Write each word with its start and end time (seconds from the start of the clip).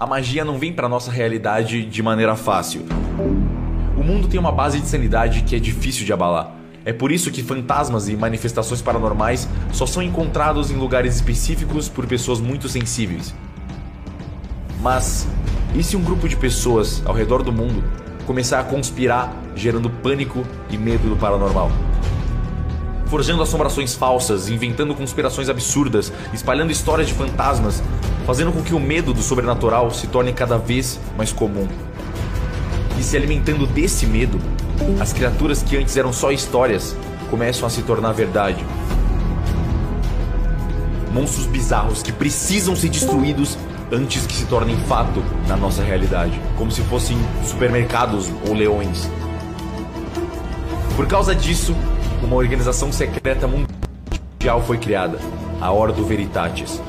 a 0.00 0.06
magia 0.06 0.46
não 0.46 0.58
vem 0.58 0.72
para 0.72 0.88
nossa 0.88 1.10
realidade 1.10 1.84
de 1.84 2.02
maneira 2.02 2.34
fácil. 2.34 2.86
O 3.98 4.02
mundo 4.02 4.28
tem 4.28 4.40
uma 4.40 4.50
base 4.50 4.80
de 4.80 4.86
sanidade 4.86 5.42
que 5.42 5.54
é 5.54 5.58
difícil 5.58 6.06
de 6.06 6.12
abalar. 6.12 6.56
É 6.86 6.92
por 6.94 7.12
isso 7.12 7.30
que 7.30 7.42
fantasmas 7.42 8.08
e 8.08 8.16
manifestações 8.16 8.80
paranormais 8.80 9.46
só 9.70 9.84
são 9.84 10.02
encontrados 10.02 10.70
em 10.70 10.76
lugares 10.76 11.16
específicos 11.16 11.86
por 11.86 12.06
pessoas 12.06 12.40
muito 12.40 12.66
sensíveis. 12.66 13.34
Mas 14.80 15.28
e 15.74 15.82
se 15.82 15.98
um 15.98 16.02
grupo 16.02 16.26
de 16.26 16.34
pessoas 16.34 17.02
ao 17.04 17.12
redor 17.12 17.42
do 17.42 17.52
mundo 17.52 17.84
começar 18.26 18.58
a 18.58 18.64
conspirar, 18.64 19.30
gerando 19.54 19.90
pânico 19.90 20.46
e 20.70 20.78
medo 20.78 21.10
do 21.10 21.16
paranormal? 21.16 21.70
Forjando 23.10 23.42
assombrações 23.42 23.92
falsas, 23.96 24.48
inventando 24.48 24.94
conspirações 24.94 25.48
absurdas, 25.48 26.12
espalhando 26.32 26.70
histórias 26.70 27.08
de 27.08 27.14
fantasmas, 27.14 27.82
fazendo 28.24 28.52
com 28.52 28.62
que 28.62 28.72
o 28.72 28.78
medo 28.78 29.12
do 29.12 29.20
sobrenatural 29.20 29.90
se 29.90 30.06
torne 30.06 30.32
cada 30.32 30.56
vez 30.56 31.00
mais 31.18 31.32
comum. 31.32 31.66
E 32.96 33.02
se 33.02 33.16
alimentando 33.16 33.66
desse 33.66 34.06
medo, 34.06 34.40
as 35.00 35.12
criaturas 35.12 35.60
que 35.60 35.76
antes 35.76 35.96
eram 35.96 36.12
só 36.12 36.30
histórias 36.30 36.94
começam 37.28 37.66
a 37.66 37.70
se 37.70 37.82
tornar 37.82 38.12
verdade. 38.12 38.64
Monstros 41.12 41.46
bizarros 41.46 42.04
que 42.04 42.12
precisam 42.12 42.76
ser 42.76 42.90
destruídos 42.90 43.58
antes 43.90 44.24
que 44.24 44.34
se 44.34 44.46
tornem 44.46 44.76
fato 44.86 45.20
na 45.48 45.56
nossa 45.56 45.82
realidade, 45.82 46.40
como 46.56 46.70
se 46.70 46.82
fossem 46.82 47.18
supermercados 47.44 48.28
ou 48.46 48.54
leões. 48.54 49.10
Por 50.94 51.08
causa 51.08 51.34
disso, 51.34 51.74
uma 52.22 52.36
organização 52.36 52.92
secreta 52.92 53.46
mundial 53.46 54.62
foi 54.62 54.78
criada, 54.78 55.18
a 55.60 55.70
Ordo 55.72 56.04
Veritatis. 56.04 56.80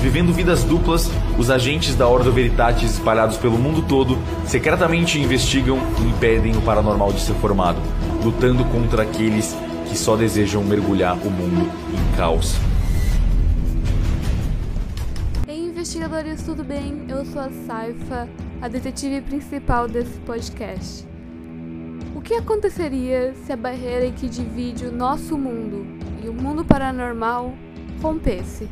Vivendo 0.00 0.32
vidas 0.32 0.64
duplas, 0.64 1.08
os 1.38 1.50
agentes 1.50 1.94
da 1.94 2.08
Ordo 2.08 2.32
Veritatis 2.32 2.92
espalhados 2.92 3.36
pelo 3.36 3.56
mundo 3.56 3.82
todo 3.82 4.18
secretamente 4.46 5.18
investigam 5.18 5.78
e 6.00 6.08
impedem 6.08 6.56
o 6.56 6.62
paranormal 6.62 7.12
de 7.12 7.20
ser 7.20 7.34
formado, 7.34 7.78
lutando 8.24 8.64
contra 8.64 9.02
aqueles 9.04 9.56
que 9.88 9.96
só 9.96 10.16
desejam 10.16 10.64
mergulhar 10.64 11.16
o 11.16 11.30
mundo 11.30 11.70
em 11.92 12.16
caos. 12.16 12.56
Ei, 15.46 15.66
investigadores, 15.66 16.42
tudo 16.42 16.64
bem? 16.64 17.04
Eu 17.08 17.24
sou 17.26 17.40
a 17.40 17.50
Saifa, 17.66 18.28
a 18.60 18.68
detetive 18.68 19.20
principal 19.20 19.86
desse 19.86 20.18
podcast. 20.20 21.11
Que 22.24 22.34
aconteceria 22.34 23.34
se 23.34 23.52
a 23.52 23.56
barreira 23.56 24.10
que 24.12 24.28
divide 24.28 24.86
o 24.86 24.92
nosso 24.92 25.36
mundo 25.36 25.84
e 26.24 26.28
o 26.28 26.32
mundo 26.32 26.64
paranormal 26.64 27.52
rompesse? 28.00 28.70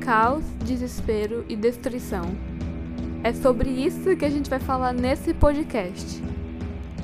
Caos, 0.00 0.44
desespero 0.62 1.44
e 1.48 1.56
destruição. 1.56 2.24
É 3.22 3.32
sobre 3.32 3.70
isso 3.70 4.14
que 4.14 4.26
a 4.26 4.30
gente 4.30 4.50
vai 4.50 4.60
falar 4.60 4.92
nesse 4.92 5.32
podcast. 5.32 6.22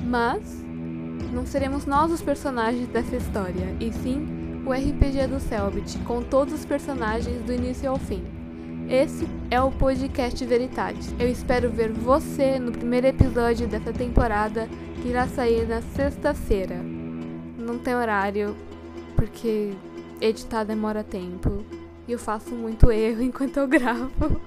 Mas 0.03 0.63
não 1.33 1.45
seremos 1.45 1.87
nós 1.87 2.11
os 2.11 2.21
personagens 2.21 2.87
dessa 2.89 3.15
história, 3.15 3.75
e 3.79 3.91
sim 3.91 4.63
o 4.63 4.71
RPG 4.71 5.25
do 5.27 5.39
Selbit, 5.39 5.97
com 5.99 6.21
todos 6.21 6.53
os 6.53 6.65
personagens 6.65 7.41
do 7.43 7.51
início 7.51 7.89
ao 7.89 7.97
fim. 7.97 8.40
Esse 8.91 9.25
é 9.49 9.61
o 9.61 9.71
podcast 9.71 10.45
Veritatis. 10.45 11.15
Eu 11.17 11.29
espero 11.29 11.69
ver 11.69 11.93
você 11.93 12.59
no 12.59 12.73
primeiro 12.73 13.07
episódio 13.07 13.65
dessa 13.65 13.93
temporada 13.93 14.67
que 15.01 15.07
irá 15.07 15.29
sair 15.29 15.65
na 15.65 15.81
sexta-feira. 15.81 16.75
Não 17.57 17.79
tem 17.79 17.95
horário, 17.95 18.53
porque 19.15 19.71
editar 20.19 20.65
demora 20.65 21.05
tempo. 21.05 21.63
E 22.05 22.11
eu 22.11 22.19
faço 22.19 22.53
muito 22.53 22.91
erro 22.91 23.21
enquanto 23.23 23.55
eu 23.55 23.65
gravo. 23.65 24.41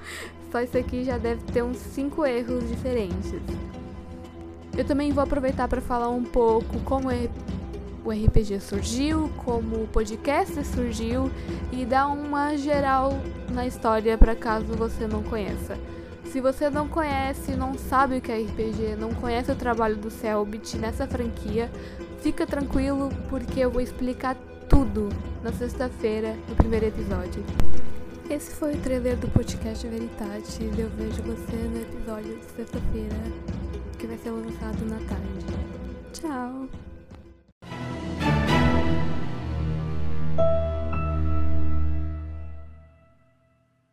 Só 0.52 0.60
isso 0.60 0.76
aqui 0.76 1.04
já 1.04 1.16
deve 1.16 1.42
ter 1.44 1.62
uns 1.62 1.78
5 1.78 2.26
erros 2.26 2.68
diferentes. 2.68 3.32
Eu 4.76 4.84
também 4.84 5.10
vou 5.10 5.24
aproveitar 5.24 5.68
para 5.68 5.80
falar 5.80 6.10
um 6.10 6.22
pouco 6.22 6.80
como 6.80 7.10
é 7.10 7.30
o 8.04 8.10
RPG 8.10 8.60
surgiu, 8.60 9.30
como 9.44 9.84
o 9.84 9.88
podcast 9.88 10.62
surgiu 10.66 11.30
e 11.72 11.86
dar 11.86 12.08
uma 12.08 12.56
geral 12.56 13.18
na 13.50 13.66
história 13.66 14.16
para 14.18 14.36
caso 14.36 14.66
você 14.74 15.06
não 15.06 15.22
conheça. 15.22 15.78
Se 16.26 16.40
você 16.40 16.68
não 16.68 16.86
conhece, 16.86 17.52
não 17.52 17.78
sabe 17.78 18.18
o 18.18 18.20
que 18.20 18.30
é 18.30 18.40
RPG, 18.42 18.96
não 18.98 19.14
conhece 19.14 19.50
o 19.50 19.56
trabalho 19.56 19.96
do 19.96 20.10
Selbit 20.10 20.76
nessa 20.76 21.06
franquia, 21.06 21.70
fica 22.20 22.46
tranquilo 22.46 23.08
porque 23.30 23.60
eu 23.60 23.70
vou 23.70 23.80
explicar 23.80 24.36
tudo 24.68 25.08
na 25.42 25.52
sexta-feira, 25.52 26.36
no 26.48 26.56
primeiro 26.56 26.86
episódio. 26.86 27.42
Esse 28.28 28.50
foi 28.52 28.74
o 28.74 28.80
trailer 28.80 29.16
do 29.16 29.28
podcast 29.28 29.86
Veritate 29.86 30.62
e 30.62 30.80
eu 30.80 30.88
vejo 30.90 31.22
você 31.22 31.56
no 31.56 31.80
episódio 31.80 32.38
de 32.38 32.44
sexta-feira, 32.56 33.16
que 33.98 34.06
vai 34.06 34.18
ser 34.18 34.30
lançado 34.30 34.84
na 34.86 34.96
tarde. 35.06 35.46
Tchau! 36.12 36.93